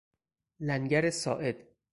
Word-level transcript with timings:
لنگر 0.59 1.09
ساعد 1.09 1.67